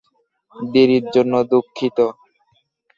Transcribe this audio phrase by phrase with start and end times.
[0.55, 1.97] দেরির জন্য দুঃখিত।